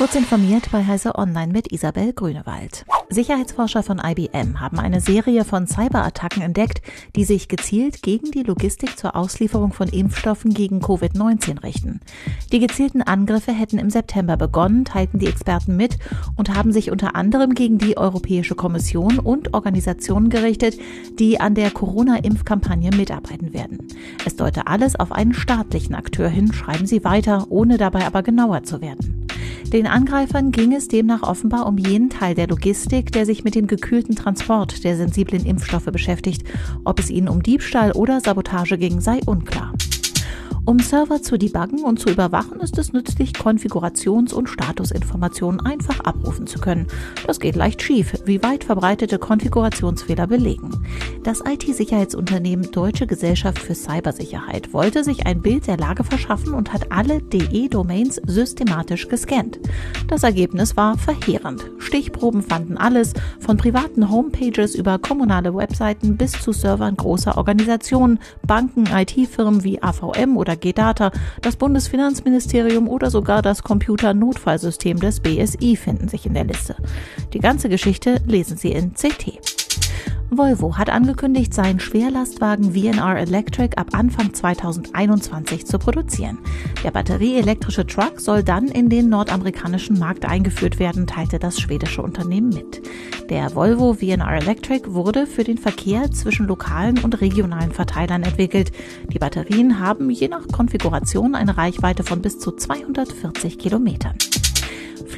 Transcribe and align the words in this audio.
Kurz 0.00 0.14
informiert 0.14 0.70
bei 0.72 0.82
Heise 0.86 1.16
Online 1.16 1.52
mit 1.52 1.72
Isabel 1.72 2.14
Grünewald. 2.14 2.86
Sicherheitsforscher 3.10 3.82
von 3.82 4.00
IBM 4.02 4.58
haben 4.58 4.78
eine 4.78 5.02
Serie 5.02 5.44
von 5.44 5.66
Cyberattacken 5.66 6.40
entdeckt, 6.40 6.80
die 7.16 7.24
sich 7.24 7.48
gezielt 7.48 8.00
gegen 8.00 8.30
die 8.30 8.42
Logistik 8.42 8.96
zur 8.96 9.14
Auslieferung 9.14 9.74
von 9.74 9.88
Impfstoffen 9.88 10.54
gegen 10.54 10.80
Covid-19 10.80 11.62
richten. 11.62 12.00
Die 12.50 12.60
gezielten 12.60 13.02
Angriffe 13.02 13.52
hätten 13.52 13.78
im 13.78 13.90
September 13.90 14.38
begonnen, 14.38 14.86
teilten 14.86 15.18
die 15.18 15.26
Experten 15.26 15.76
mit 15.76 15.98
und 16.34 16.56
haben 16.56 16.72
sich 16.72 16.90
unter 16.90 17.14
anderem 17.14 17.52
gegen 17.52 17.76
die 17.76 17.98
Europäische 17.98 18.54
Kommission 18.54 19.18
und 19.18 19.52
Organisationen 19.52 20.30
gerichtet, 20.30 20.78
die 21.18 21.40
an 21.40 21.54
der 21.54 21.70
Corona-Impfkampagne 21.72 22.90
mitarbeiten 22.96 23.52
werden. 23.52 23.86
Es 24.24 24.34
deute 24.34 24.66
alles 24.66 24.98
auf 24.98 25.12
einen 25.12 25.34
staatlichen 25.34 25.94
Akteur 25.94 26.30
hin, 26.30 26.54
schreiben 26.54 26.86
sie 26.86 27.04
weiter, 27.04 27.48
ohne 27.50 27.76
dabei 27.76 28.06
aber 28.06 28.22
genauer 28.22 28.62
zu 28.62 28.80
werden. 28.80 29.19
Den 29.72 29.86
Angreifern 29.86 30.50
ging 30.50 30.72
es 30.72 30.88
demnach 30.88 31.22
offenbar 31.22 31.66
um 31.66 31.78
jenen 31.78 32.10
Teil 32.10 32.34
der 32.34 32.48
Logistik, 32.48 33.12
der 33.12 33.26
sich 33.26 33.44
mit 33.44 33.54
dem 33.54 33.66
gekühlten 33.66 34.16
Transport 34.16 34.82
der 34.84 34.96
sensiblen 34.96 35.46
Impfstoffe 35.46 35.86
beschäftigt. 35.86 36.42
Ob 36.84 36.98
es 36.98 37.10
ihnen 37.10 37.28
um 37.28 37.42
Diebstahl 37.42 37.92
oder 37.92 38.20
Sabotage 38.20 38.78
ging, 38.78 39.00
sei 39.00 39.20
unklar. 39.26 39.72
Um 40.66 40.78
Server 40.78 41.22
zu 41.22 41.38
debuggen 41.38 41.84
und 41.84 41.98
zu 41.98 42.10
überwachen, 42.10 42.60
ist 42.60 42.78
es 42.78 42.92
nützlich, 42.92 43.32
Konfigurations- 43.32 44.32
und 44.32 44.48
Statusinformationen 44.48 45.60
einfach 45.60 46.00
abrufen 46.00 46.46
zu 46.46 46.58
können. 46.58 46.86
Das 47.26 47.40
geht 47.40 47.56
leicht 47.56 47.82
schief, 47.82 48.14
wie 48.26 48.42
weit 48.42 48.64
verbreitete 48.64 49.18
Konfigurationsfehler 49.18 50.26
belegen. 50.26 50.70
Das 51.22 51.42
IT-Sicherheitsunternehmen 51.46 52.70
Deutsche 52.70 53.06
Gesellschaft 53.06 53.58
für 53.58 53.74
Cybersicherheit 53.74 54.72
wollte 54.72 55.04
sich 55.04 55.26
ein 55.26 55.42
Bild 55.42 55.66
der 55.66 55.76
Lage 55.76 56.02
verschaffen 56.02 56.54
und 56.54 56.72
hat 56.72 56.90
alle 56.90 57.20
DE-Domains 57.20 58.22
systematisch 58.26 59.06
gescannt. 59.06 59.60
Das 60.08 60.22
Ergebnis 60.22 60.78
war 60.78 60.96
verheerend. 60.96 61.70
Stichproben 61.78 62.42
fanden 62.42 62.78
alles, 62.78 63.12
von 63.38 63.58
privaten 63.58 64.10
Homepages 64.10 64.74
über 64.74 64.98
kommunale 64.98 65.54
Webseiten 65.54 66.16
bis 66.16 66.32
zu 66.32 66.52
Servern 66.52 66.96
großer 66.96 67.36
Organisationen, 67.36 68.18
Banken, 68.46 68.86
IT-Firmen 68.86 69.62
wie 69.62 69.82
AVM 69.82 70.38
oder 70.38 70.56
G-Data, 70.56 71.12
das 71.42 71.56
Bundesfinanzministerium 71.56 72.88
oder 72.88 73.10
sogar 73.10 73.42
das 73.42 73.62
Computernotfallsystem 73.62 74.98
des 74.98 75.20
BSI 75.20 75.76
finden 75.76 76.08
sich 76.08 76.24
in 76.24 76.32
der 76.32 76.44
Liste. 76.44 76.76
Die 77.34 77.40
ganze 77.40 77.68
Geschichte 77.68 78.22
lesen 78.26 78.56
Sie 78.56 78.72
in 78.72 78.94
CT. 78.94 79.49
Volvo 80.32 80.78
hat 80.78 80.90
angekündigt, 80.90 81.52
seinen 81.52 81.80
Schwerlastwagen 81.80 82.72
VNR 82.72 83.18
Electric 83.18 83.76
ab 83.76 83.88
Anfang 83.92 84.32
2021 84.32 85.66
zu 85.66 85.76
produzieren. 85.80 86.38
Der 86.84 86.92
batterieelektrische 86.92 87.84
Truck 87.84 88.20
soll 88.20 88.44
dann 88.44 88.68
in 88.68 88.88
den 88.88 89.08
nordamerikanischen 89.08 89.98
Markt 89.98 90.24
eingeführt 90.24 90.78
werden, 90.78 91.08
teilte 91.08 91.40
das 91.40 91.58
schwedische 91.58 92.02
Unternehmen 92.02 92.50
mit. 92.50 92.80
Der 93.28 93.56
Volvo 93.56 93.94
VNR 93.94 94.36
Electric 94.36 94.92
wurde 94.92 95.26
für 95.26 95.42
den 95.42 95.58
Verkehr 95.58 96.12
zwischen 96.12 96.46
lokalen 96.46 96.98
und 96.98 97.20
regionalen 97.20 97.72
Verteilern 97.72 98.22
entwickelt. 98.22 98.70
Die 99.12 99.18
Batterien 99.18 99.80
haben 99.80 100.10
je 100.10 100.28
nach 100.28 100.46
Konfiguration 100.46 101.34
eine 101.34 101.56
Reichweite 101.56 102.04
von 102.04 102.22
bis 102.22 102.38
zu 102.38 102.52
240 102.52 103.58
Kilometern. 103.58 104.14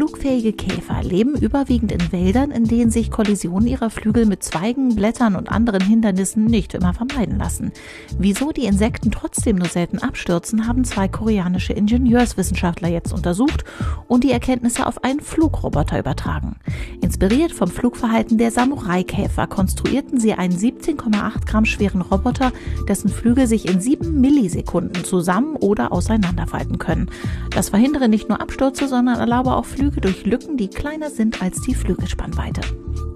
Flugfähige 0.00 0.54
Käfer 0.54 1.02
leben 1.02 1.34
überwiegend 1.36 1.92
in 1.92 2.10
Wäldern, 2.10 2.52
in 2.52 2.64
denen 2.64 2.90
sich 2.90 3.10
Kollisionen 3.10 3.68
ihrer 3.68 3.90
Flügel 3.90 4.24
mit 4.24 4.42
Zweigen, 4.42 4.96
Blättern 4.96 5.36
und 5.36 5.50
anderen 5.50 5.82
Hindernissen 5.82 6.46
nicht 6.46 6.72
immer 6.72 6.94
vermeiden 6.94 7.36
lassen. 7.36 7.70
Wieso 8.18 8.50
die 8.50 8.64
Insekten 8.64 9.10
trotzdem 9.10 9.56
nur 9.56 9.68
selten 9.68 9.98
abstürzen, 9.98 10.66
haben 10.66 10.84
zwei 10.84 11.06
koreanische 11.06 11.74
Ingenieurswissenschaftler 11.74 12.88
jetzt 12.88 13.12
untersucht 13.12 13.64
und 14.08 14.24
die 14.24 14.32
Erkenntnisse 14.32 14.86
auf 14.86 15.04
einen 15.04 15.20
Flugroboter 15.20 15.98
übertragen. 15.98 16.56
Inspiriert 17.02 17.52
vom 17.52 17.68
Flugverhalten 17.68 18.38
der 18.38 18.52
Samurai-Käfer 18.52 19.48
konstruierten 19.48 20.18
sie 20.18 20.32
einen 20.32 20.56
17,8 20.56 21.44
Gramm 21.44 21.66
schweren 21.66 22.00
Roboter, 22.00 22.52
dessen 22.88 23.10
Flügel 23.10 23.46
sich 23.46 23.68
in 23.68 23.82
sieben 23.82 24.18
Millisekunden 24.22 25.04
zusammen 25.04 25.56
oder 25.56 25.92
auseinanderfalten 25.92 26.78
können. 26.78 27.10
Das 27.50 27.68
verhindere 27.68 28.08
nicht 28.08 28.30
nur 28.30 28.40
Abstürze, 28.40 28.88
sondern 28.88 29.20
erlaube 29.20 29.54
auch 29.54 29.66
Flüge 29.66 29.89
durch 29.98 30.24
Lücken, 30.24 30.56
die 30.56 30.68
kleiner 30.68 31.10
sind 31.10 31.42
als 31.42 31.60
die 31.62 31.74
Flügelspannweite. 31.74 32.60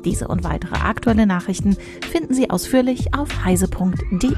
Diese 0.04 0.28
und 0.28 0.44
weitere 0.44 0.76
aktuelle 0.76 1.26
Nachrichten 1.26 1.76
finden 2.10 2.34
Sie 2.34 2.50
ausführlich 2.50 3.14
auf 3.14 3.44
heise.de. 3.44 4.34